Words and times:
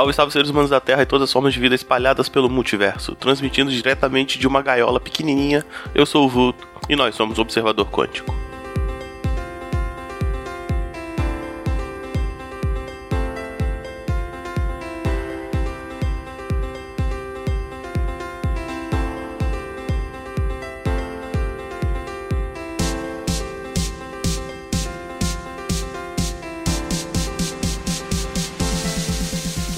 Salve, 0.00 0.14
salve 0.14 0.32
seres 0.32 0.48
humanos 0.48 0.70
da 0.70 0.80
Terra 0.80 1.02
e 1.02 1.06
todas 1.06 1.28
as 1.28 1.32
formas 1.32 1.52
de 1.52 1.60
vida 1.60 1.74
espalhadas 1.74 2.26
pelo 2.26 2.48
multiverso, 2.48 3.14
transmitindo 3.14 3.70
diretamente 3.70 4.38
de 4.38 4.46
uma 4.46 4.62
gaiola 4.62 4.98
pequenininha. 4.98 5.62
Eu 5.94 6.06
sou 6.06 6.24
o 6.24 6.28
Vulto 6.28 6.66
e 6.88 6.96
nós 6.96 7.14
somos 7.14 7.36
o 7.36 7.42
Observador 7.42 7.86
Quântico. 7.90 8.39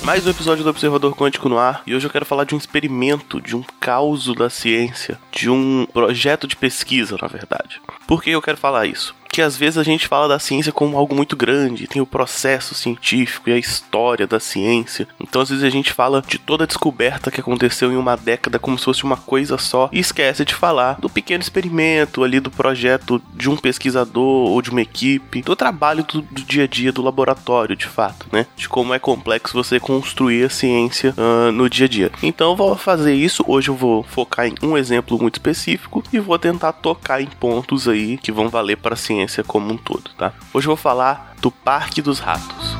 Mais 0.04 0.26
um 0.26 0.30
episódio 0.30 0.64
do 0.64 0.70
Observador 0.70 1.14
Quântico 1.14 1.48
no 1.48 1.58
ar 1.58 1.82
e 1.86 1.94
hoje 1.94 2.04
eu 2.04 2.10
quero 2.10 2.26
falar 2.26 2.42
de 2.42 2.56
um 2.56 2.58
experimento, 2.58 3.40
de 3.40 3.54
um 3.54 3.62
caos 3.78 4.34
da 4.34 4.50
ciência, 4.50 5.16
de 5.30 5.48
um 5.48 5.86
projeto 5.86 6.48
de 6.48 6.56
pesquisa, 6.56 7.16
na 7.22 7.28
verdade. 7.28 7.80
Por 8.04 8.20
que 8.20 8.30
eu 8.30 8.42
quero 8.42 8.58
falar 8.58 8.86
isso? 8.86 9.14
Que 9.32 9.40
às 9.40 9.56
vezes 9.56 9.78
a 9.78 9.82
gente 9.82 10.06
fala 10.06 10.28
da 10.28 10.38
ciência 10.38 10.70
como 10.70 10.98
algo 10.98 11.14
muito 11.14 11.34
grande, 11.34 11.86
tem 11.86 12.02
o 12.02 12.06
processo 12.06 12.74
científico 12.74 13.48
e 13.48 13.52
a 13.54 13.58
história 13.58 14.26
da 14.26 14.38
ciência. 14.38 15.08
Então 15.18 15.40
às 15.40 15.48
vezes 15.48 15.64
a 15.64 15.70
gente 15.70 15.90
fala 15.90 16.22
de 16.24 16.38
toda 16.38 16.64
a 16.64 16.66
descoberta 16.66 17.30
que 17.30 17.40
aconteceu 17.40 17.90
em 17.90 17.96
uma 17.96 18.14
década 18.14 18.58
como 18.58 18.78
se 18.78 18.84
fosse 18.84 19.04
uma 19.04 19.16
coisa 19.16 19.56
só 19.56 19.88
e 19.90 19.98
esquece 19.98 20.44
de 20.44 20.54
falar 20.54 21.00
do 21.00 21.08
pequeno 21.08 21.42
experimento 21.42 22.22
ali 22.22 22.40
do 22.40 22.50
projeto 22.50 23.22
de 23.32 23.48
um 23.48 23.56
pesquisador 23.56 24.50
ou 24.50 24.60
de 24.60 24.68
uma 24.68 24.82
equipe, 24.82 25.40
do 25.40 25.56
trabalho 25.56 26.04
do, 26.04 26.20
do 26.20 26.42
dia 26.42 26.64
a 26.64 26.66
dia 26.66 26.92
do 26.92 27.00
laboratório, 27.00 27.74
de 27.74 27.86
fato, 27.86 28.26
né? 28.30 28.46
De 28.54 28.68
como 28.68 28.92
é 28.92 28.98
complexo 28.98 29.54
você 29.54 29.80
construir 29.80 30.44
a 30.44 30.50
ciência 30.50 31.14
uh, 31.16 31.50
no 31.50 31.70
dia 31.70 31.86
a 31.86 31.88
dia. 31.88 32.12
Então 32.22 32.50
eu 32.50 32.56
vou 32.56 32.76
fazer 32.76 33.14
isso. 33.14 33.42
Hoje 33.48 33.70
eu 33.70 33.74
vou 33.74 34.02
focar 34.02 34.46
em 34.46 34.54
um 34.62 34.76
exemplo 34.76 35.18
muito 35.18 35.36
específico 35.36 36.04
e 36.12 36.18
vou 36.18 36.38
tentar 36.38 36.74
tocar 36.74 37.22
em 37.22 37.26
pontos 37.26 37.88
aí 37.88 38.18
que 38.18 38.30
vão 38.30 38.50
valer 38.50 38.76
para 38.76 38.92
a 38.92 38.96
ciência 38.96 39.21
ciência 39.22 39.44
como 39.44 39.72
um 39.72 39.76
todo, 39.76 40.10
tá? 40.16 40.32
Hoje 40.52 40.66
eu 40.66 40.70
vou 40.70 40.76
falar 40.76 41.34
do 41.40 41.50
Parque 41.50 42.02
dos 42.02 42.18
Ratos. 42.18 42.71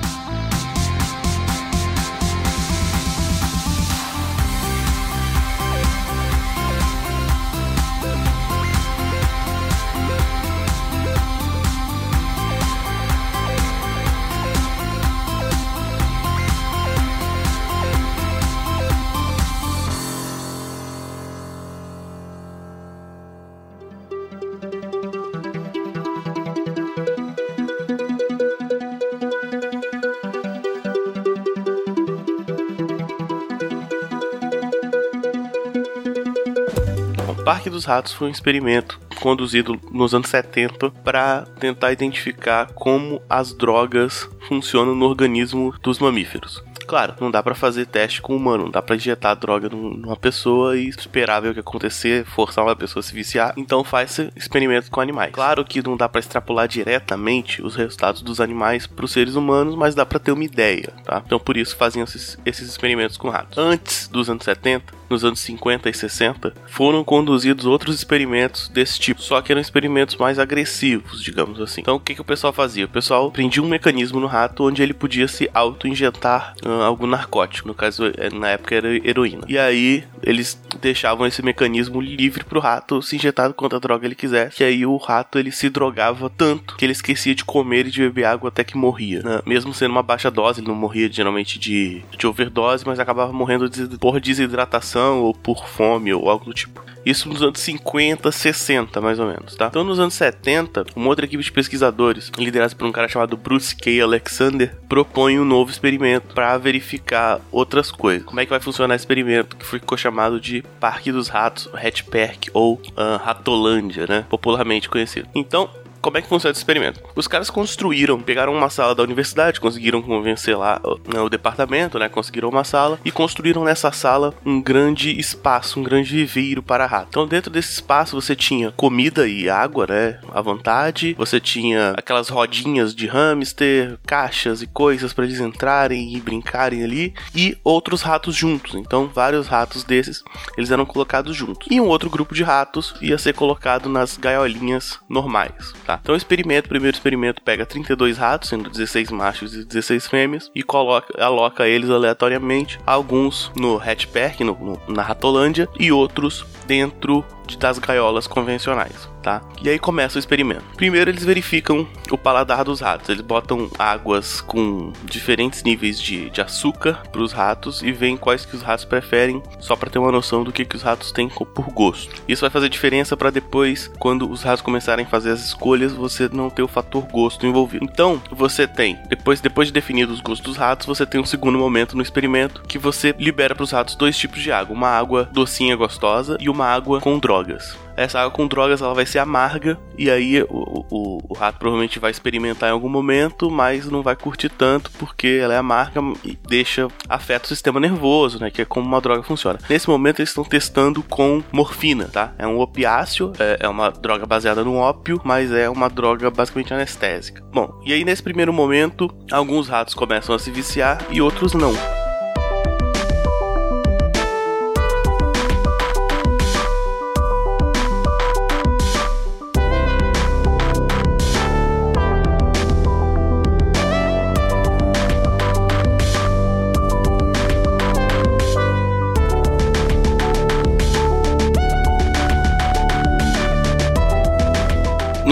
Parque 37.53 37.69
dos 37.69 37.85
Ratos 37.85 38.15
foi 38.15 38.29
um 38.29 38.31
experimento 38.31 38.99
conduzido 39.21 39.79
nos 39.91 40.15
anos 40.15 40.31
70 40.31 40.91
para 41.05 41.43
tentar 41.61 41.93
identificar 41.93 42.73
como 42.73 43.21
as 43.29 43.53
drogas 43.53 44.27
funcionam 44.49 44.95
no 44.95 45.05
organismo 45.05 45.75
dos 45.83 45.99
mamíferos. 45.99 46.65
Claro, 46.85 47.15
não 47.21 47.31
dá 47.31 47.43
para 47.43 47.55
fazer 47.55 47.87
teste 47.87 48.21
com 48.21 48.37
humano, 48.37 48.65
não 48.65 48.71
dá 48.71 48.83
para 48.83 48.97
injetar 48.97 49.37
droga 49.37 49.69
numa 49.69 50.17
pessoa 50.17 50.77
e 50.77 50.89
esperar 50.89 51.41
ver 51.41 51.51
o 51.51 51.55
que 51.55 51.61
acontecer, 51.61 52.25
forçar 52.25 52.65
uma 52.65 52.77
pessoa 52.77 53.01
a 53.01 53.03
se 53.03 53.15
viciar. 53.15 53.55
Então 53.57 53.85
faz 53.85 54.19
experimento 54.37 54.91
com 54.91 55.01
animais. 55.01 55.33
Claro 55.33 55.65
que 55.65 55.83
não 55.83 55.97
dá 55.97 56.09
para 56.09 56.21
extrapolar 56.21 56.69
diretamente 56.69 57.63
os 57.63 57.77
resultados 57.77 58.23
dos 58.23 58.41
animais 58.41 58.87
para 58.87 59.05
os 59.05 59.13
seres 59.13 59.35
humanos, 59.35 59.75
mas 59.75 59.95
dá 59.95 60.05
para 60.05 60.19
ter 60.19 60.33
uma 60.33 60.45
ideia, 60.45 60.93
tá? 61.05 61.23
Então 61.25 61.39
por 61.39 61.57
isso 61.57 61.77
faziam 61.77 62.05
esses, 62.05 62.39
esses 62.45 62.69
experimentos 62.69 63.17
com 63.17 63.29
ratos. 63.29 63.59
Antes 63.59 64.09
dos 64.09 64.29
anos 64.29 64.45
70, 64.45 65.03
nos 65.13 65.25
anos 65.25 65.41
50 65.41 65.91
e 65.91 65.95
60, 65.95 66.55
foram 66.67 67.05
conduzidos 67.05 67.67
outros 67.67 67.95
experimentos 67.95 68.69
desse 68.69 68.99
tipo, 68.99 69.21
só 69.21 69.41
que 69.41 69.53
eram 69.53 69.61
experimentos 69.61 70.17
mais 70.17 70.39
agressivos, 70.39 71.23
digamos 71.23 71.61
assim. 71.61 71.83
Então 71.83 71.97
o 71.97 72.01
que, 72.01 72.15
que 72.15 72.21
o 72.21 72.25
pessoal 72.25 72.53
fazia? 72.53 72.87
O 72.87 72.89
pessoal 72.89 73.31
prendia 73.31 73.63
um 73.63 73.69
mecanismo 73.69 74.19
no 74.19 74.27
rato 74.27 74.65
onde 74.65 74.83
ele 74.83 74.95
podia 74.95 75.29
se 75.29 75.51
auto-injetar 75.53 76.55
algum 76.81 77.07
narcótico, 77.07 77.69
no 77.69 77.75
caso 77.75 78.07
é, 78.17 78.31
na 78.31 78.51
época 78.51 78.75
era 78.75 78.89
heroína. 79.07 79.45
E 79.49 79.59
aí 79.59 80.05
eles 80.23 80.61
deixavam 80.81 81.27
esse 81.27 81.43
mecanismo 81.43 82.01
livre 82.01 82.45
pro 82.45 82.61
rato 82.61 83.03
se 83.03 83.17
injetar 83.17 83.53
quanta 83.53 83.81
droga 83.81 84.07
ele 84.07 84.15
quisesse, 84.15 84.57
que 84.57 84.65
aí 84.65 84.87
o 84.87 84.97
rato 84.97 85.39
ele 85.39 85.51
se 85.51 85.69
drogava 85.69 86.31
tanto 86.31 86.77
que 86.77 86.85
ele 86.85 86.93
esquecia 86.93 87.35
de 87.35 87.45
comer 87.45 87.87
e 87.87 87.91
de 87.91 88.01
beber 88.01 88.25
água 88.25 88.49
até 88.49 88.65
que 88.65 88.77
morria. 88.77 89.23
Né? 89.23 89.41
Mesmo 89.45 89.75
sendo 89.75 89.93
uma 89.93 90.03
baixa 90.03 90.31
dose, 90.31 90.61
ele 90.61 90.69
não 90.69 90.75
morria 90.75 91.11
geralmente 91.11 91.59
de, 91.59 92.03
de 92.17 92.27
overdose, 92.27 92.87
mas 92.87 92.99
acabava 92.99 93.33
morrendo 93.33 93.71
por 93.99 94.21
desidratação 94.21 95.21
ou 95.21 95.35
por 95.35 95.67
fome 95.67 96.13
ou 96.13 96.29
algo 96.29 96.45
do 96.45 96.55
tipo. 96.55 96.83
Isso 97.05 97.29
nos 97.29 97.43
anos 97.43 97.61
50, 97.61 98.31
60, 98.31 99.01
mais 99.01 99.19
ou 99.19 99.27
menos, 99.27 99.57
tá? 99.57 99.67
Então, 99.67 99.85
nos 99.85 99.99
anos 99.99 100.15
70, 100.15 100.87
uma 100.95 101.09
outra 101.09 101.25
equipe 101.25 101.43
de 101.43 101.53
pesquisadores, 101.53 102.31
liderada 102.39 102.75
por 102.75 102.87
um 102.87 102.93
cara 102.93 103.09
chamado 103.09 103.37
Bruce 103.37 103.75
K. 103.75 104.01
Alexander, 104.01 104.75
propõe 104.89 105.39
um 105.39 105.45
novo 105.45 105.71
experimento 105.71 106.35
para 106.35 106.57
verificar 106.59 107.41
outras 107.51 107.91
coisas. 107.91 108.25
Como 108.25 108.41
é 108.41 108.45
que 108.45 108.51
vai 108.51 108.61
funcionar 108.61 108.95
esse 108.95 109.03
experimento 109.03 109.57
que 109.57 109.67
ficou 109.67 109.99
chamado 109.99 110.41
de 110.41 110.63
Parque 110.79 111.11
dos 111.11 111.29
Ratos, 111.29 111.69
Hat 111.75 112.05
Park 112.05 112.49
ou 112.53 112.75
uh, 112.75 113.17
Ratolândia, 113.23 114.07
né? 114.07 114.25
Popularmente 114.29 114.89
conhecido. 114.89 115.29
Então, 115.35 115.69
como 116.03 116.19
é 116.19 116.23
que 116.23 116.29
funciona 116.29 116.51
esse 116.51 116.61
experimento? 116.61 117.01
Os 117.15 117.29
caras 117.29 117.49
construíram, 117.49 118.21
pegaram 118.21 118.53
uma 118.53 118.69
sala 118.69 118.95
da 118.95 119.03
universidade, 119.05 119.61
conseguiram 119.61 120.03
convencer 120.03 120.59
lá 120.59 120.81
o, 120.83 120.99
né, 121.11 121.21
o 121.21 121.29
departamento, 121.29 121.99
né? 121.99 122.09
Conseguiram 122.09 122.49
uma 122.49 122.65
sala 122.65 122.99
e 123.05 123.13
construíram 123.13 123.63
nessa 123.63 123.93
sala 123.93 124.35
um 124.45 124.61
grande 124.61 125.17
espaço, 125.19 125.79
um 125.79 125.83
grande 125.83 126.11
viveiro 126.11 126.63
para 126.63 126.87
ratos. 126.87 127.09
Então, 127.11 127.27
dentro 127.27 127.51
desse 127.51 127.71
espaço 127.71 128.21
você 128.21 128.35
tinha 128.35 128.73
comida 128.73 129.29
e 129.29 129.49
água, 129.49 129.87
né? 129.87 130.19
À 130.33 130.43
vontade. 130.43 131.15
Você 131.17 131.39
tinha 131.39 131.95
aquelas 131.97 132.29
rodinhas 132.29 132.95
de 132.95 133.07
hamster, 133.07 133.97
caixas 134.05 134.61
e 134.61 134.67
coisas 134.67 135.13
para 135.13 135.25
eles 135.25 135.39
entrarem 135.39 136.17
e 136.17 136.21
brincarem 136.21 136.83
ali 136.83 137.15
e 137.35 137.57
outros 137.63 138.03
ratos 138.03 138.35
juntos. 138.35 138.75
Então, 138.75 139.07
vários 139.07 139.47
ratos 139.47 139.85
desses, 139.85 140.25
eles 140.59 140.71
eram 140.73 140.85
colocados 140.85 141.37
juntos. 141.37 141.69
E 141.71 141.81
um 141.81 141.87
outro 141.87 142.11
grupo 142.11 142.35
de 142.35 142.43
ratos 142.43 142.95
ia 143.01 143.19
ser 143.19 143.35
colocado 143.35 143.89
nas 143.89 144.17
gaiolinhas 144.17 144.99
normais, 145.09 145.73
tá? 145.87 145.92
Tá. 145.93 146.01
Então 146.03 146.15
o 146.15 146.19
experimento, 146.19 146.69
primeiro 146.69 146.97
experimento 146.97 147.43
pega 147.43 147.67
32 147.67 148.17
ratos, 148.17 148.49
sendo 148.49 148.71
16 148.71 149.11
machos 149.11 149.55
e 149.55 149.65
16 149.65 150.07
fêmeas, 150.07 150.51
e 150.55 150.63
coloca, 150.63 151.23
aloca 151.23 151.67
eles 151.67 151.91
aleatoriamente, 151.91 152.79
alguns 152.87 153.51
no 153.57 153.77
hatchback, 153.77 154.43
no, 154.43 154.55
no, 154.55 154.95
na 154.95 155.03
Ratolândia, 155.03 155.69
e 155.79 155.93
outros 155.93 156.47
dentro 156.67 157.25
das 157.59 157.79
gaiolas 157.79 158.27
convencionais 158.27 159.13
tá? 159.23 159.41
E 159.63 159.71
aí 159.71 159.79
começa 159.79 160.17
o 160.17 160.19
experimento. 160.19 160.65
Primeiro 160.77 161.11
eles 161.11 161.25
verificam 161.25 161.87
o 162.11 162.19
paladar 162.19 162.65
dos 162.65 162.81
ratos. 162.81 163.09
Eles 163.09 163.23
botam 163.23 163.71
águas 163.79 164.41
com 164.41 164.93
diferentes 165.05 165.63
níveis 165.63 166.01
de, 166.01 166.29
de 166.29 166.41
açúcar 166.41 167.03
para 167.11 167.23
os 167.23 167.33
ratos 167.33 167.83
e 167.83 167.93
veem 167.93 168.17
quais 168.17 168.45
que 168.45 168.57
os 168.57 168.63
ratos 168.63 168.85
preferem, 168.85 169.43
só 169.61 169.77
para 169.77 169.89
ter 169.89 169.99
uma 169.99 170.13
noção 170.13 170.43
do 170.43 170.53
que, 170.53 170.65
que 170.65 170.77
os 170.77 170.83
ratos 170.83 171.13
têm 171.13 171.29
por 171.29 171.71
gosto. 171.71 172.23
Isso 172.29 172.41
vai 172.41 172.51
fazer 172.51 172.69
diferença 172.69 173.17
para 173.17 173.31
depois, 173.31 173.91
quando 173.99 174.29
os 174.29 174.43
ratos 174.43 174.63
começarem 174.63 175.07
a 175.07 175.09
fazer 175.09 175.31
as 175.31 175.45
escolhas, 175.47 175.93
você 175.93 176.29
não 176.31 176.51
ter 176.51 176.63
o 176.63 176.69
fator 176.69 177.03
gosto 177.05 177.47
envolvido. 177.47 177.85
Então, 177.85 178.21
você 178.31 178.67
tem, 178.67 178.99
depois, 179.09 179.41
depois 179.41 179.69
de 179.69 179.75
definir 179.75 180.09
os 180.09 180.21
gostos 180.21 180.43
dos 180.43 180.57
ratos, 180.57 180.87
você 180.87 181.07
tem 181.07 181.21
um 181.21 181.25
segundo 181.25 181.59
momento 181.59 181.97
no 181.97 182.03
experimento 182.03 182.63
que 182.67 182.79
você 182.79 183.15
libera 183.19 183.55
para 183.55 183.63
os 183.63 183.71
ratos 183.71 183.95
dois 183.95 184.17
tipos 184.19 184.43
de 184.43 184.51
água: 184.51 184.75
uma 184.75 184.89
água 184.89 185.29
docinha 185.33 185.77
gostosa 185.77 186.37
e 186.41 186.49
uma 186.49 186.67
água 186.67 187.01
com 187.01 187.19
drogas. 187.33 187.79
Essa 187.97 188.21
água 188.21 188.31
com 188.31 188.47
drogas 188.47 188.81
ela 188.83 188.95
vai 188.95 189.07
ser 189.07 189.19
amarga 189.19 189.79
e 189.97 190.11
aí 190.11 190.43
o, 190.43 190.85
o, 190.91 191.19
o, 191.29 191.35
rato 191.35 191.59
provavelmente 191.59 191.99
vai 191.99 192.11
experimentar 192.11 192.69
em 192.69 192.73
algum 192.73 192.89
momento, 192.89 193.51
mas 193.51 193.91
não 193.91 194.03
vai 194.03 194.17
curtir 194.17 194.49
tanto 194.49 194.91
porque 194.93 195.39
ela 195.43 195.55
é 195.55 195.59
amarga 195.59 196.01
e 196.25 196.39
deixa 196.49 196.89
afeta 197.09 197.45
o 197.45 197.49
sistema 197.49 197.79
nervoso, 197.79 198.39
né? 198.41 198.51
Que 198.51 198.63
é 198.63 198.65
como 198.65 198.87
uma 198.87 199.01
droga 199.01 199.23
funciona. 199.23 199.59
Nesse 199.69 199.89
momento 199.89 200.21
eles 200.21 200.31
estão 200.31 200.45
testando 200.45 201.03
com 201.03 201.43
morfina, 201.53 202.07
tá? 202.07 202.33
É 202.39 202.47
um 202.47 202.61
opiáceo, 202.61 203.33
é, 203.39 203.59
é 203.61 203.69
uma 203.69 203.91
droga 203.91 204.27
baseada 204.27 204.65
no 204.65 204.77
ópio, 204.77 205.21
mas 205.25 205.53
é 205.53 205.69
uma 205.69 205.89
droga 205.89 206.31
basicamente 206.31 206.73
anestésica. 206.73 207.43
Bom, 207.53 207.81
e 207.85 207.93
aí 207.93 208.05
nesse 208.05 208.23
primeiro 208.23 208.53
momento 208.53 209.11
alguns 209.31 209.69
ratos 209.69 209.95
começam 209.95 210.35
a 210.35 210.39
se 210.39 210.51
viciar 210.51 210.99
e 211.11 211.21
outros 211.21 211.53
não. 211.53 212.02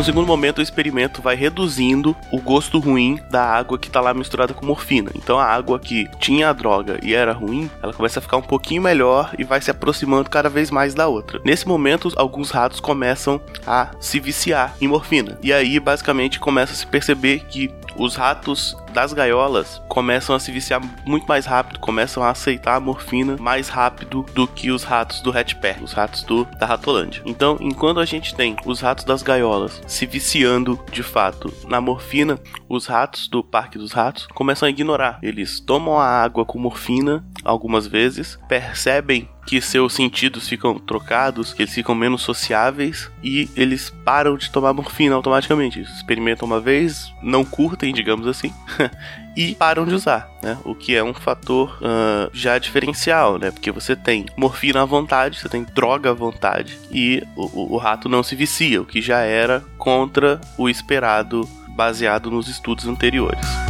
No 0.00 0.04
segundo 0.04 0.26
momento, 0.26 0.60
o 0.60 0.62
experimento 0.62 1.20
vai 1.20 1.36
reduzindo 1.36 2.16
o 2.32 2.40
gosto 2.40 2.78
ruim 2.78 3.20
da 3.30 3.44
água 3.44 3.78
que 3.78 3.90
tá 3.90 4.00
lá 4.00 4.14
misturada 4.14 4.54
com 4.54 4.64
morfina. 4.64 5.10
Então 5.14 5.38
a 5.38 5.44
água 5.44 5.78
que 5.78 6.08
tinha 6.18 6.48
a 6.48 6.54
droga 6.54 6.98
e 7.02 7.14
era 7.14 7.34
ruim, 7.34 7.70
ela 7.82 7.92
começa 7.92 8.18
a 8.18 8.22
ficar 8.22 8.38
um 8.38 8.42
pouquinho 8.42 8.80
melhor 8.80 9.34
e 9.38 9.44
vai 9.44 9.60
se 9.60 9.70
aproximando 9.70 10.30
cada 10.30 10.48
vez 10.48 10.70
mais 10.70 10.94
da 10.94 11.06
outra. 11.06 11.38
Nesse 11.44 11.68
momento, 11.68 12.10
alguns 12.16 12.50
ratos 12.50 12.80
começam 12.80 13.38
a 13.66 13.90
se 14.00 14.18
viciar 14.18 14.74
em 14.80 14.88
morfina. 14.88 15.38
E 15.42 15.52
aí, 15.52 15.78
basicamente, 15.78 16.40
começa 16.40 16.72
a 16.72 16.76
se 16.76 16.86
perceber 16.86 17.40
que 17.40 17.70
os 17.94 18.16
ratos 18.16 18.74
das 18.90 19.12
gaiolas 19.12 19.80
começam 19.88 20.34
a 20.34 20.40
se 20.40 20.52
viciar 20.52 20.80
muito 21.06 21.26
mais 21.26 21.46
rápido, 21.46 21.78
começam 21.80 22.22
a 22.22 22.30
aceitar 22.30 22.76
a 22.76 22.80
morfina 22.80 23.36
mais 23.38 23.68
rápido 23.68 24.24
do 24.34 24.46
que 24.46 24.70
os 24.70 24.84
ratos 24.84 25.20
do 25.20 25.36
Hatchpack, 25.36 25.82
os 25.82 25.92
ratos 25.92 26.22
do 26.22 26.44
da 26.58 26.66
Ratolândia. 26.66 27.22
Então, 27.24 27.56
enquanto 27.60 28.00
a 28.00 28.04
gente 28.04 28.34
tem 28.34 28.56
os 28.64 28.80
ratos 28.80 29.04
das 29.04 29.22
gaiolas 29.22 29.80
se 29.86 30.06
viciando 30.06 30.78
de 30.90 31.02
fato 31.02 31.52
na 31.68 31.80
morfina, 31.80 32.38
os 32.68 32.86
ratos 32.86 33.28
do 33.28 33.42
Parque 33.42 33.78
dos 33.78 33.92
Ratos 33.92 34.26
começam 34.34 34.66
a 34.66 34.70
ignorar. 34.70 35.18
Eles 35.22 35.60
tomam 35.60 35.98
a 35.98 36.06
água 36.06 36.44
com 36.44 36.58
morfina 36.58 37.24
algumas 37.44 37.86
vezes, 37.86 38.38
percebem 38.48 39.28
que 39.46 39.60
seus 39.60 39.94
sentidos 39.94 40.48
ficam 40.48 40.78
trocados, 40.78 41.52
que 41.52 41.62
eles 41.62 41.74
ficam 41.74 41.94
menos 41.94 42.22
sociáveis 42.22 43.10
e 43.22 43.48
eles 43.56 43.90
param 44.04 44.36
de 44.36 44.50
tomar 44.50 44.72
morfina 44.72 45.14
automaticamente. 45.14 45.80
Experimentam 45.80 46.46
uma 46.46 46.60
vez, 46.60 47.12
não 47.22 47.44
curtem, 47.44 47.92
digamos 47.92 48.26
assim, 48.26 48.52
e 49.36 49.54
param 49.54 49.84
de 49.84 49.94
usar, 49.94 50.30
né? 50.42 50.58
O 50.64 50.74
que 50.74 50.94
é 50.94 51.02
um 51.02 51.14
fator 51.14 51.78
uh, 51.80 52.30
já 52.32 52.58
diferencial, 52.58 53.38
né? 53.38 53.50
Porque 53.50 53.70
você 53.70 53.96
tem 53.96 54.26
morfina 54.36 54.82
à 54.82 54.84
vontade, 54.84 55.38
você 55.38 55.48
tem 55.48 55.64
droga 55.64 56.10
à 56.10 56.14
vontade 56.14 56.78
e 56.90 57.22
o, 57.36 57.74
o 57.74 57.76
rato 57.76 58.08
não 58.08 58.22
se 58.22 58.34
vicia, 58.34 58.80
o 58.80 58.86
que 58.86 59.00
já 59.00 59.20
era 59.20 59.64
contra 59.78 60.40
o 60.56 60.68
esperado 60.68 61.48
baseado 61.68 62.30
nos 62.30 62.48
estudos 62.48 62.86
anteriores. 62.86 63.69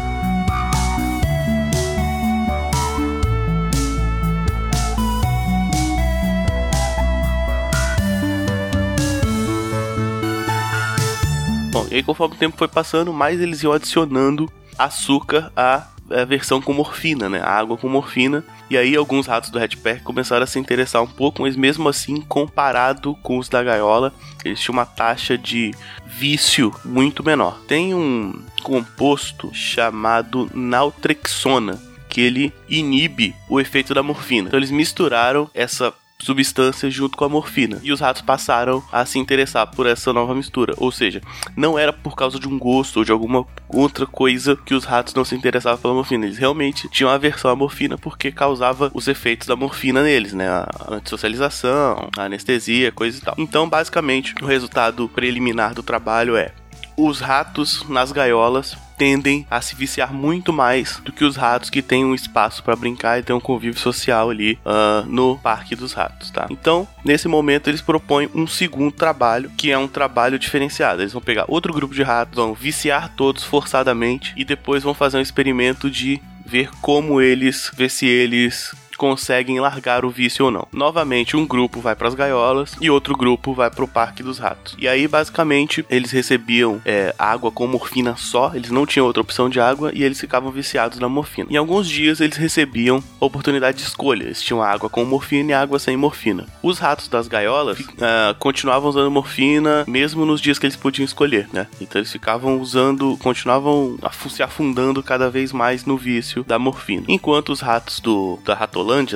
E 11.91 11.97
aí 11.97 12.03
conforme 12.03 12.35
o 12.35 12.39
tempo 12.39 12.57
foi 12.57 12.69
passando, 12.69 13.13
mais 13.13 13.41
eles 13.41 13.63
iam 13.63 13.73
adicionando 13.73 14.51
açúcar 14.79 15.53
à, 15.57 15.87
à 16.11 16.25
versão 16.25 16.61
com 16.61 16.73
morfina, 16.73 17.29
né? 17.29 17.41
A 17.41 17.51
água 17.51 17.77
com 17.77 17.89
morfina. 17.89 18.45
E 18.71 18.79
aí 18.79 18.95
alguns 18.95 19.27
ratos 19.27 19.51
do 19.51 19.59
Hatchback 19.59 20.03
começaram 20.03 20.45
a 20.45 20.47
se 20.47 20.59
interessar 20.59 21.03
um 21.03 21.07
pouco, 21.07 21.43
mas 21.43 21.57
mesmo 21.57 21.89
assim, 21.89 22.21
comparado 22.21 23.17
com 23.23 23.37
os 23.39 23.49
da 23.49 23.63
gaiola, 23.63 24.13
eles 24.45 24.61
tinham 24.61 24.75
uma 24.75 24.87
taxa 24.87 25.37
de 25.37 25.73
vício 26.07 26.73
muito 26.85 27.25
menor. 27.25 27.61
Tem 27.67 27.95
um 27.95 28.41
composto 28.63 29.53
chamado 29.53 30.49
naltrexona, 30.55 31.81
que 32.09 32.21
ele 32.21 32.53
inibe 32.69 33.35
o 33.49 33.61
efeito 33.61 33.95
da 33.95 34.03
morfina. 34.03 34.49
Então 34.49 34.59
eles 34.59 34.71
misturaram 34.71 35.51
essa 35.55 35.93
substância 36.21 36.91
junto 36.91 37.17
com 37.17 37.25
a 37.25 37.29
morfina. 37.29 37.81
E 37.83 37.93
os 37.93 38.01
ratos 38.01 38.23
passaram 38.23 38.83
a 38.93 39.05
se 39.05 39.19
interessar 39.19 39.67
por 39.67 39.87
essa 39.87 40.13
nova 40.13 40.35
mistura. 40.35 40.75
Ou 40.77 40.93
seja, 40.93 41.21
não 41.57 41.79
era 41.79 41.93
por 41.93 42.15
causa 42.15 42.39
de 42.39 42.47
um 42.47 42.59
gosto 42.59 42.99
ou 42.99 43.05
de 43.05 43.13
alguma 43.13 43.47
outra 43.69 44.07
coisa 44.07 44.57
que 44.57 44.75
os 44.75 44.85
ratos 44.85 45.15
não 45.15 45.25
se 45.25 45.35
interessavam 45.35 45.81
pela 45.81 45.95
morfina. 45.95 46.27
Eles 46.27 46.39
realmente 46.39 46.89
tinham 46.89 47.11
aversão 47.11 47.51
à 47.51 47.57
morfina 47.57 47.97
porque 47.97 48.31
causava 48.31 48.91
os 48.95 49.09
efeitos 49.09 49.47
da 49.47 49.57
morfina 49.57 50.03
neles, 50.03 50.33
né? 50.33 50.49
A 50.49 50.95
antissocialização, 50.95 52.09
a 52.17 52.25
anestesia, 52.25 52.93
coisa 52.93 53.19
e 53.19 53.21
tal. 53.21 53.35
Então, 53.39 53.69
basicamente, 53.69 54.35
o 54.43 54.47
resultado 54.47 55.09
preliminar 55.09 55.75
do 55.75 55.83
trabalho 55.83 56.37
é 56.37 56.53
os 57.01 57.21
ratos 57.21 57.89
nas 57.89 58.13
gaiolas 58.13 58.77
tendem 58.99 59.47
a 59.51 59.63
se 59.63 59.75
viciar 59.75 60.13
muito 60.13 60.53
mais 60.53 61.01
do 61.03 61.11
que 61.11 61.25
os 61.25 61.35
ratos 61.35 61.71
que 61.71 61.81
têm 61.81 62.05
um 62.05 62.15
espaço 62.15 62.63
para 62.63 62.77
brincar 62.77 63.19
e 63.19 63.23
ter 63.23 63.33
um 63.33 63.41
convívio 63.41 63.81
social 63.81 64.29
ali 64.29 64.59
uh, 64.67 65.07
no 65.07 65.39
Parque 65.39 65.75
dos 65.75 65.95
Ratos, 65.95 66.31
tá? 66.31 66.47
Então, 66.51 66.87
nesse 67.03 67.27
momento, 67.27 67.71
eles 67.71 67.81
propõem 67.81 68.29
um 68.35 68.47
segundo 68.47 68.93
trabalho, 68.93 69.51
que 69.57 69.73
é 69.73 69.79
um 69.79 69.89
trabalho 69.89 70.39
diferenciado. 70.39 71.01
Eles 71.01 71.15
vão 71.15 71.23
pegar 71.23 71.47
outro 71.49 71.73
grupo 71.73 71.95
de 71.95 72.03
ratos, 72.03 72.37
vão 72.37 72.53
viciar 72.53 73.15
todos 73.17 73.43
forçadamente 73.43 74.35
e 74.37 74.45
depois 74.45 74.83
vão 74.83 74.93
fazer 74.93 75.17
um 75.17 75.23
experimento 75.23 75.91
de 75.91 76.21
ver 76.45 76.69
como 76.83 77.23
eles, 77.23 77.71
ver 77.75 77.89
se 77.89 78.07
eles 78.07 78.75
conseguem 79.01 79.59
largar 79.59 80.05
o 80.05 80.11
vício 80.11 80.45
ou 80.45 80.51
não. 80.51 80.69
Novamente, 80.71 81.35
um 81.35 81.47
grupo 81.47 81.81
vai 81.81 81.97
para 81.97 82.07
as 82.07 82.15
gaiolas 82.15 82.77
e 82.83 82.91
outro 82.91 83.17
grupo 83.17 83.55
vai 83.55 83.71
para 83.71 83.83
o 83.83 83.89
Parque 83.89 84.23
dos 84.23 84.39
Ratos. 84.39 84.77
E 84.79 84.87
aí, 84.87 85.09
basicamente, 85.09 85.83
eles 85.89 86.11
recebiam 86.11 86.83
é, 86.85 87.15
água 87.19 87.51
com 87.51 87.67
morfina 87.67 88.15
só, 88.19 88.53
eles 88.55 88.71
não 88.71 88.85
tinham 88.85 89.07
outra 89.07 89.23
opção 89.23 89.49
de 89.49 89.59
água 89.59 89.91
e 89.95 90.05
eles 90.05 90.21
ficavam 90.21 90.51
viciados 90.51 90.99
na 90.99 91.09
morfina. 91.09 91.49
Em 91.51 91.57
alguns 91.57 91.89
dias, 91.89 92.21
eles 92.21 92.37
recebiam 92.37 93.03
oportunidade 93.19 93.79
de 93.79 93.85
escolha. 93.85 94.25
Eles 94.25 94.43
tinham 94.43 94.63
água 94.63 94.91
com 94.91 95.03
morfina 95.03 95.53
e 95.53 95.55
água 95.55 95.79
sem 95.79 95.97
morfina. 95.97 96.47
Os 96.63 96.79
ratos 96.79 97.09
das 97.09 97.27
gaiolas 97.27 97.81
uh, 97.81 98.35
continuavam 98.39 98.91
usando 98.91 99.11
morfina 99.11 99.83
mesmo 99.89 100.27
nos 100.27 100.43
dias 100.43 100.59
que 100.59 100.67
eles 100.67 100.77
podiam 100.77 101.07
escolher, 101.07 101.49
né? 101.55 101.67
Então 101.81 101.99
eles 101.99 102.13
ficavam 102.13 102.61
usando, 102.61 103.17
continuavam 103.17 103.97
se 104.29 104.43
afundando 104.43 105.03
cada 105.03 105.31
vez 105.31 105.55
mais 105.55 105.87
no 105.87 105.97
vício 105.97 106.45
da 106.45 106.59
morfina. 106.59 107.05
Enquanto 107.09 107.51
os 107.51 107.61
ratos 107.61 107.99
do 107.99 108.39
da 108.45 108.55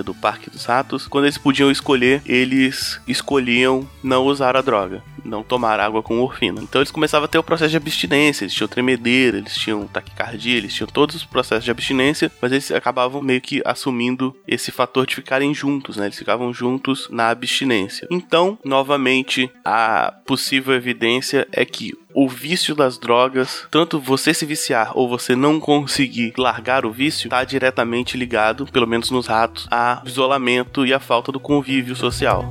do 0.04 0.14
Parque 0.14 0.48
dos 0.48 0.64
Ratos, 0.64 1.08
quando 1.08 1.24
eles 1.24 1.36
podiam 1.36 1.68
escolher, 1.68 2.22
eles 2.24 3.00
escolhiam 3.08 3.88
não 4.04 4.24
usar 4.24 4.56
a 4.56 4.62
droga, 4.62 5.02
não 5.24 5.42
tomar 5.42 5.80
água 5.80 6.00
com 6.00 6.14
morfina. 6.14 6.62
Então 6.62 6.80
eles 6.80 6.92
começavam 6.92 7.24
a 7.24 7.28
ter 7.28 7.38
o 7.38 7.42
processo 7.42 7.72
de 7.72 7.76
abstinência, 7.76 8.44
eles 8.44 8.54
tinham 8.54 8.68
tremedeira, 8.68 9.36
eles 9.36 9.56
tinham 9.56 9.84
taquicardia, 9.88 10.56
eles 10.56 10.72
tinham 10.72 10.86
todos 10.86 11.16
os 11.16 11.24
processos 11.24 11.64
de 11.64 11.72
abstinência, 11.72 12.30
mas 12.40 12.52
eles 12.52 12.70
acabavam 12.70 13.20
meio 13.20 13.40
que 13.40 13.60
assumindo 13.64 14.34
esse 14.46 14.70
fator 14.70 15.06
de 15.06 15.16
ficarem 15.16 15.52
juntos, 15.52 15.96
né? 15.96 16.06
Eles 16.06 16.18
ficavam 16.18 16.54
juntos 16.54 17.08
na 17.10 17.30
abstinência. 17.30 18.06
Então, 18.10 18.56
novamente, 18.64 19.50
a 19.64 20.14
possível 20.24 20.72
evidência 20.72 21.48
é 21.50 21.64
que 21.64 21.92
o 22.14 22.28
vício 22.28 22.74
das 22.74 22.96
drogas, 22.96 23.66
tanto 23.70 23.98
você 23.98 24.32
se 24.32 24.46
viciar 24.46 24.92
ou 24.94 25.08
você 25.08 25.34
não 25.34 25.58
conseguir 25.58 26.32
largar 26.38 26.86
o 26.86 26.92
vício, 26.92 27.26
está 27.26 27.42
diretamente 27.42 28.16
ligado, 28.16 28.66
pelo 28.66 28.86
menos 28.86 29.10
nos 29.10 29.26
ratos, 29.26 29.66
a 29.70 30.00
isolamento 30.06 30.86
e 30.86 30.94
a 30.94 31.00
falta 31.00 31.32
do 31.32 31.40
convívio 31.40 31.96
social. 31.96 32.48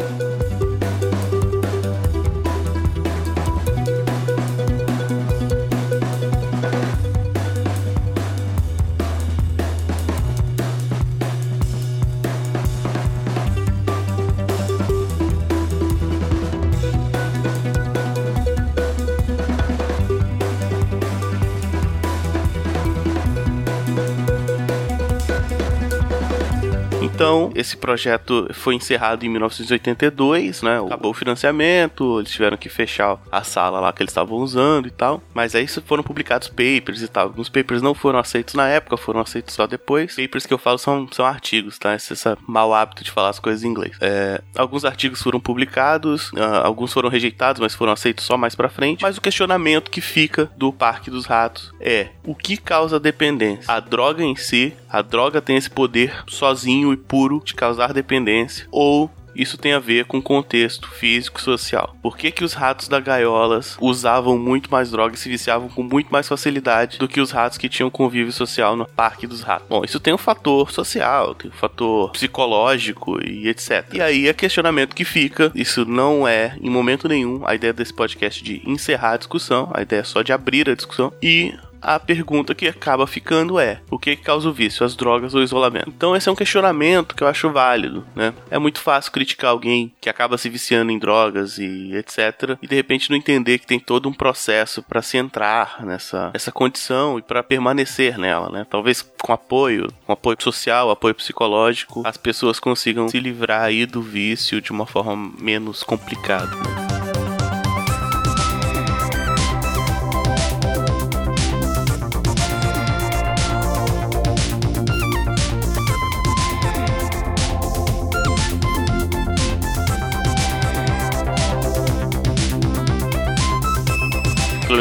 Esse 27.56 27.78
projeto 27.78 28.50
foi 28.54 28.76
encerrado 28.76 29.26
em 29.26 29.30
1982, 29.30 30.62
né? 30.62 30.80
Acabou 30.86 31.12
o 31.12 31.14
financiamento, 31.14 32.20
eles 32.20 32.32
tiveram 32.32 32.58
que 32.58 32.70
fechar 32.70 33.18
a 33.32 33.44
sala 33.44 33.80
lá 33.80 33.94
que 33.94 34.02
eles 34.02 34.12
estavam 34.12 34.38
usando 34.38 34.88
e 34.88 34.92
tal. 34.92 35.22
Mas 35.34 35.56
aí 35.56 35.68
foram 35.68 36.04
publicados 36.04 36.48
papers 36.48 37.02
e 37.02 37.08
tal. 37.08 37.28
Alguns 37.28 37.50
papers 37.50 37.82
não 37.82 37.94
foram 37.94 38.20
aceitos 38.20 38.54
na 38.54 38.68
época, 38.68 38.98
foram 38.98 39.20
aceitos 39.20 39.54
só 39.54 39.68
depois. 39.68 40.16
Papers 40.16 40.46
que 40.46 40.54
eu 40.54 40.58
falo 40.58 40.78
são, 40.78 41.08
são 41.12 41.26
artigos, 41.26 41.78
tá? 41.78 41.96
Esse, 41.96 42.14
esse 42.14 42.36
mau 42.48 42.74
hábito 42.74 43.04
de 43.04 43.12
falar 43.12 43.30
as 43.30 43.40
coisas 43.40 43.64
em 43.64 43.68
inglês. 43.68 43.96
É, 44.02 44.42
alguns 44.56 44.86
artigos 44.86 45.22
foram 45.22 45.40
publicados, 45.40 46.32
uh, 46.32 46.64
alguns 46.64 46.94
foram 46.94 47.10
rejeitados, 47.10 47.60
mas 47.60 47.76
foram 47.76 47.92
aceitos 47.92 48.26
só 48.26 48.38
mais 48.38 48.56
pra 48.56 48.70
frente. 48.70 49.02
Mas 49.02 49.18
o 49.18 49.22
questionamento 49.22 49.92
que 49.92 50.02
fica 50.02 50.50
do 50.58 50.72
Parque 50.72 51.10
dos 51.10 51.26
Ratos 51.26 51.72
é: 51.80 52.10
o 52.26 52.36
que 52.36 52.58
causa 52.58 53.00
dependência? 53.00 53.72
A 53.72 53.80
droga 53.80 54.24
em 54.24 54.36
si, 54.36 54.74
a 54.90 55.02
droga 55.02 55.42
tem 55.42 55.58
esse 55.58 55.70
poder 55.70 56.14
sozinho 56.28 56.94
e 56.94 56.98
puro 56.98 57.43
de 57.44 57.54
causar 57.54 57.94
dependência 57.94 58.68
ou 58.72 59.10
isso 59.36 59.58
tem 59.58 59.74
a 59.74 59.80
ver 59.80 60.06
com 60.06 60.22
contexto 60.22 60.90
físico 60.90 61.40
e 61.40 61.44
social. 61.44 61.96
Por 62.02 62.18
que, 62.18 62.32
que 62.32 62.44
os 62.44 62.54
ratos 62.54 62.88
da 62.88 63.00
gaiolas 63.00 63.78
usavam 63.82 64.38
muito 64.38 64.72
mais 64.72 64.92
drogas 64.92 65.20
e 65.20 65.24
se 65.24 65.30
viciavam 65.30 65.70
com 65.70 65.84
muito 65.84 66.12
mais 66.12 66.28
facilidade 66.28 66.98
do 66.98 67.08
que 67.08 67.20
os 67.20 67.32
ratos 67.32 67.58
que 67.58 67.70
tinham 67.70 67.90
convívio 67.90 68.32
social 68.32 68.76
no 68.76 68.86
parque 68.86 69.28
dos 69.28 69.42
ratos? 69.42 69.68
Bom, 69.68 69.84
isso 69.84 70.00
tem 70.00 70.14
um 70.14 70.18
fator 70.18 70.72
social, 70.72 71.34
tem 71.36 71.50
um 71.50 71.54
fator 71.54 72.12
psicológico 72.12 73.20
e 73.26 73.48
etc. 73.48 73.86
E 73.94 74.02
aí 74.02 74.28
é 74.28 74.34
questionamento 74.34 74.96
que 74.96 75.06
fica. 75.06 75.52
Isso 75.56 75.86
não 75.86 76.28
é, 76.28 76.56
em 76.62 76.70
momento 76.70 77.08
nenhum, 77.08 77.46
a 77.46 77.56
ideia 77.56 77.74
desse 77.74 77.94
podcast 77.94 78.44
de 78.44 78.62
encerrar 78.66 79.14
a 79.14 79.18
discussão, 79.18 79.72
a 79.74 79.82
ideia 79.82 80.02
é 80.02 80.04
só 80.04 80.22
de 80.22 80.32
abrir 80.32 80.70
a 80.70 80.76
discussão. 80.76 81.12
E 81.22 81.54
a 81.84 82.00
pergunta 82.00 82.56
que 82.56 82.68
acaba 82.68 83.06
ficando 83.06 83.60
é: 83.60 83.82
o 83.92 84.00
que 84.00 84.16
causa 84.16 84.50
o 84.50 84.54
vício, 84.54 84.86
as 84.86 84.96
drogas 84.96 85.34
ou 85.34 85.42
o 85.42 85.44
isolamento? 85.44 85.90
Então 85.90 86.16
esse 86.16 86.30
é 86.30 86.32
um 86.32 86.36
questionamento 86.36 87.16
que 87.16 87.24
eu 87.24 87.28
acho 87.28 87.52
válido, 87.52 88.06
né? 88.16 88.34
É 88.50 88.58
muito 88.58 88.80
fácil 88.80 89.12
criticar 89.12 89.52
alguém 89.52 89.94
que 90.00 90.10
acaba 90.10 90.38
se 90.38 90.50
viciando 90.50 90.92
em 90.92 90.98
drogas 91.00 91.58
e 91.58 91.94
etc. 91.96 92.58
e 92.62 92.68
de 92.68 92.76
repente 92.76 93.10
não 93.10 93.18
entender 93.18 93.60
que 93.60 93.68
tem 93.68 93.80
todo 93.80 94.08
um 94.08 94.14
processo 94.14 94.82
para 94.82 95.02
se 95.02 95.18
entrar 95.18 95.84
nessa 95.86 96.32
essa 96.34 96.52
condição 96.52 97.20
e 97.20 97.22
para 97.22 97.44
permanecer 97.44 98.18
nela, 98.18 98.50
né? 98.50 98.66
Talvez 98.70 99.02
com 99.02 99.34
apoio, 99.34 99.92
com 100.06 100.14
apoio 100.14 100.38
social, 100.40 100.90
apoio 100.90 101.16
psicológico, 101.16 102.04
as 102.06 102.18
pessoas 102.18 102.60
consigam 102.60 103.10
se 103.10 103.20
livrar 103.20 103.64
aí 103.64 103.86
do 103.86 104.02
vício 104.02 104.62
de 104.62 104.72
uma 104.72 104.86
forma 104.86 105.34
menos 105.40 105.84
complicada. 105.84 106.83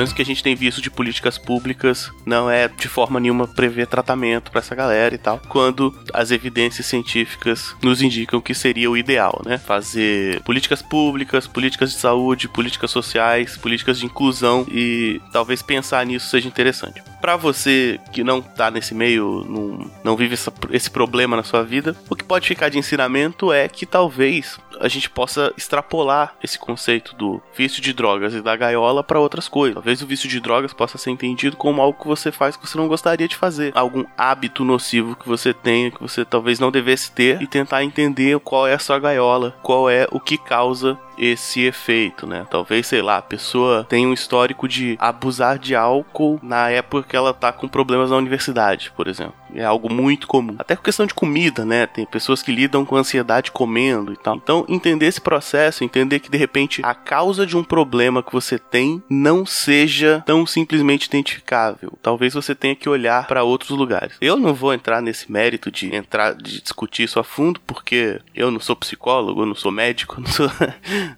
Menos 0.02 0.12
que 0.12 0.22
a 0.22 0.24
gente 0.24 0.42
tem 0.42 0.56
visto 0.56 0.82
de 0.82 0.90
políticas 0.90 1.38
públicas, 1.38 2.10
não 2.26 2.50
é 2.50 2.66
de 2.66 2.88
forma 2.88 3.20
nenhuma 3.20 3.46
prever 3.46 3.86
tratamento 3.86 4.50
para 4.50 4.58
essa 4.58 4.74
galera 4.74 5.14
e 5.14 5.18
tal, 5.18 5.40
quando 5.48 5.96
as 6.12 6.32
evidências 6.32 6.86
científicas 6.86 7.76
nos 7.80 8.02
indicam 8.02 8.40
que 8.40 8.52
seria 8.52 8.90
o 8.90 8.96
ideal, 8.96 9.40
né? 9.46 9.58
Fazer 9.58 10.42
políticas 10.42 10.82
públicas, 10.82 11.46
políticas 11.46 11.92
de 11.92 11.98
saúde, 11.98 12.48
políticas 12.48 12.90
sociais, 12.90 13.56
políticas 13.56 13.96
de 13.96 14.06
inclusão 14.06 14.66
e 14.68 15.20
talvez 15.32 15.62
pensar 15.62 16.04
nisso 16.04 16.28
seja 16.28 16.48
interessante. 16.48 17.00
Para 17.22 17.36
você 17.36 18.00
que 18.12 18.24
não 18.24 18.42
tá 18.42 18.68
nesse 18.68 18.96
meio, 18.96 19.46
não, 19.48 19.88
não 20.02 20.16
vive 20.16 20.34
essa, 20.34 20.52
esse 20.70 20.90
problema 20.90 21.36
na 21.36 21.44
sua 21.44 21.62
vida, 21.62 21.94
o 22.10 22.16
que 22.16 22.24
pode 22.24 22.48
ficar 22.48 22.68
de 22.68 22.78
ensinamento 22.78 23.52
é 23.52 23.68
que 23.68 23.86
talvez 23.86 24.58
a 24.80 24.88
gente 24.88 25.08
possa 25.08 25.52
extrapolar 25.56 26.34
esse 26.42 26.58
conceito 26.58 27.14
do 27.14 27.40
vício 27.56 27.80
de 27.80 27.92
drogas 27.92 28.34
e 28.34 28.42
da 28.42 28.56
gaiola 28.56 29.04
para 29.04 29.20
outras 29.20 29.46
coisas. 29.46 29.74
Talvez 29.74 30.02
o 30.02 30.06
vício 30.06 30.28
de 30.28 30.40
drogas 30.40 30.72
possa 30.72 30.98
ser 30.98 31.10
entendido 31.10 31.56
como 31.56 31.80
algo 31.80 32.00
que 32.00 32.08
você 32.08 32.32
faz 32.32 32.56
que 32.56 32.66
você 32.66 32.76
não 32.76 32.88
gostaria 32.88 33.28
de 33.28 33.36
fazer, 33.36 33.70
algum 33.76 34.04
hábito 34.18 34.64
nocivo 34.64 35.14
que 35.14 35.28
você 35.28 35.54
tenha 35.54 35.92
que 35.92 36.02
você 36.02 36.24
talvez 36.24 36.58
não 36.58 36.72
devesse 36.72 37.12
ter 37.12 37.40
e 37.40 37.46
tentar 37.46 37.84
entender 37.84 38.40
qual 38.40 38.66
é 38.66 38.74
a 38.74 38.78
sua 38.80 38.98
gaiola, 38.98 39.56
qual 39.62 39.88
é 39.88 40.08
o 40.10 40.18
que 40.18 40.36
causa 40.36 40.98
esse 41.22 41.60
efeito, 41.60 42.26
né? 42.26 42.44
Talvez, 42.50 42.88
sei 42.88 43.00
lá, 43.00 43.18
a 43.18 43.22
pessoa 43.22 43.84
tem 43.88 44.04
um 44.04 44.12
histórico 44.12 44.66
de 44.66 44.96
abusar 44.98 45.56
de 45.56 45.76
álcool 45.76 46.40
na 46.42 46.68
época 46.68 47.08
que 47.08 47.16
ela 47.16 47.32
tá 47.32 47.52
com 47.52 47.68
problemas 47.68 48.10
na 48.10 48.16
universidade, 48.16 48.92
por 48.96 49.06
exemplo. 49.06 49.34
É 49.54 49.64
algo 49.64 49.92
muito 49.92 50.26
comum. 50.26 50.54
Até 50.58 50.76
com 50.76 50.82
questão 50.82 51.06
de 51.06 51.14
comida, 51.14 51.64
né? 51.64 51.86
Tem 51.86 52.06
pessoas 52.06 52.42
que 52.42 52.52
lidam 52.52 52.84
com 52.84 52.96
ansiedade 52.96 53.50
comendo 53.50 54.12
e 54.12 54.16
tal. 54.16 54.36
Então, 54.36 54.64
entender 54.68 55.06
esse 55.06 55.20
processo, 55.20 55.84
entender 55.84 56.20
que 56.20 56.30
de 56.30 56.38
repente 56.38 56.80
a 56.84 56.94
causa 56.94 57.46
de 57.46 57.56
um 57.56 57.64
problema 57.64 58.22
que 58.22 58.32
você 58.32 58.58
tem 58.58 59.02
não 59.08 59.44
seja 59.44 60.22
tão 60.26 60.46
simplesmente 60.46 61.06
identificável. 61.06 61.92
Talvez 62.02 62.34
você 62.34 62.54
tenha 62.54 62.74
que 62.74 62.88
olhar 62.88 63.26
para 63.26 63.44
outros 63.44 63.70
lugares. 63.70 64.16
Eu 64.20 64.36
não 64.36 64.54
vou 64.54 64.72
entrar 64.72 65.00
nesse 65.00 65.30
mérito 65.30 65.70
de 65.70 65.94
entrar 65.94 66.34
de 66.34 66.60
discutir 66.60 67.04
isso 67.04 67.18
a 67.18 67.24
fundo, 67.24 67.60
porque 67.66 68.20
eu 68.34 68.50
não 68.50 68.60
sou 68.60 68.76
psicólogo, 68.76 69.42
eu 69.42 69.46
não 69.46 69.54
sou 69.54 69.70
médico, 69.70 70.18
não 70.20 70.26
sou 70.26 70.50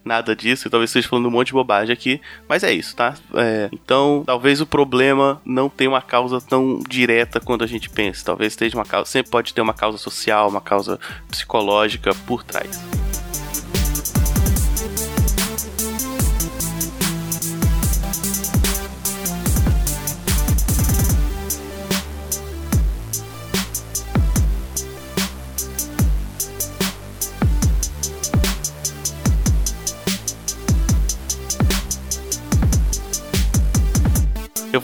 nada 0.05 0.35
disso, 0.35 0.71
talvez 0.71 0.91
esteja 0.91 1.09
falando 1.09 1.27
um 1.27 1.31
monte 1.31 1.49
de 1.49 1.53
bobagem 1.53 1.93
aqui, 1.93 2.21
mas 2.49 2.63
é 2.63 2.73
isso, 2.73 2.97
tá? 2.97 3.15
É, 3.35 3.69
então, 3.73 4.23
talvez 4.27 4.61
o 4.61 4.67
problema 4.67 5.41
não 5.45 5.69
tenha 5.69 5.91
uma 5.91 6.03
causa 6.03 6.41
tão 6.41 6.81
direta 6.89 7.41
quando 7.41 7.63
a 7.65 7.67
gente 7.67 7.91
pensa. 7.91 8.24
Talvez 8.25 8.53
esteja 8.53 8.77
uma 8.77 8.85
causa, 8.85 9.11
sempre 9.11 9.31
pode 9.31 9.53
ter 9.53 9.61
uma 9.61 9.75
causa 9.75 9.99
social, 9.99 10.49
uma 10.49 10.61
causa 10.61 10.99
psicológica 11.29 12.15
por 12.27 12.43
trás. 12.43 13.04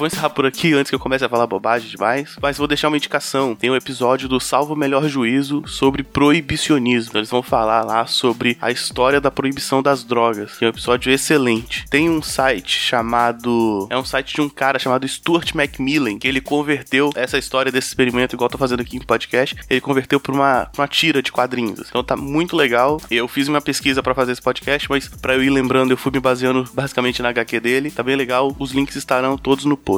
Vou 0.00 0.06
encerrar 0.06 0.30
por 0.30 0.46
aqui 0.46 0.72
antes 0.72 0.88
que 0.88 0.94
eu 0.94 0.98
comece 0.98 1.26
a 1.26 1.28
falar 1.28 1.46
bobagem 1.46 1.90
demais, 1.90 2.34
mas 2.40 2.56
vou 2.56 2.66
deixar 2.66 2.88
uma 2.88 2.96
indicação. 2.96 3.54
Tem 3.54 3.70
um 3.70 3.76
episódio 3.76 4.30
do 4.30 4.40
Salvo 4.40 4.74
Melhor 4.74 5.06
Juízo 5.06 5.62
sobre 5.66 6.02
proibicionismo. 6.02 7.18
Eles 7.18 7.28
vão 7.28 7.42
falar 7.42 7.84
lá 7.84 8.06
sobre 8.06 8.56
a 8.62 8.70
história 8.70 9.20
da 9.20 9.30
proibição 9.30 9.82
das 9.82 10.02
drogas. 10.02 10.56
Que 10.56 10.64
é 10.64 10.68
um 10.68 10.70
episódio 10.70 11.12
excelente. 11.12 11.84
Tem 11.90 12.08
um 12.08 12.22
site 12.22 12.78
chamado. 12.78 13.86
É 13.90 13.98
um 13.98 14.04
site 14.04 14.34
de 14.34 14.40
um 14.40 14.48
cara 14.48 14.78
chamado 14.78 15.06
Stuart 15.06 15.52
Macmillan, 15.52 16.18
que 16.18 16.26
ele 16.26 16.40
converteu 16.40 17.10
essa 17.14 17.36
história 17.36 17.70
desse 17.70 17.88
experimento, 17.88 18.34
igual 18.34 18.46
eu 18.46 18.52
tô 18.52 18.58
fazendo 18.58 18.80
aqui 18.80 18.96
em 18.96 19.00
podcast, 19.00 19.54
ele 19.68 19.82
converteu 19.82 20.18
por 20.18 20.34
uma, 20.34 20.70
uma 20.78 20.88
tira 20.88 21.22
de 21.22 21.30
quadrinhos. 21.30 21.88
Então 21.90 22.02
tá 22.02 22.16
muito 22.16 22.56
legal. 22.56 22.98
Eu 23.10 23.28
fiz 23.28 23.48
uma 23.48 23.60
pesquisa 23.60 24.02
para 24.02 24.14
fazer 24.14 24.32
esse 24.32 24.42
podcast, 24.42 24.88
mas 24.88 25.08
para 25.08 25.34
eu 25.34 25.44
ir 25.44 25.50
lembrando, 25.50 25.90
eu 25.90 25.98
fui 25.98 26.10
me 26.10 26.20
baseando 26.20 26.66
basicamente 26.72 27.20
na 27.20 27.28
HQ 27.28 27.60
dele. 27.60 27.90
Tá 27.90 28.02
bem 28.02 28.16
legal. 28.16 28.56
Os 28.58 28.72
links 28.72 28.96
estarão 28.96 29.36
todos 29.36 29.66
no 29.66 29.76
post. 29.76 29.89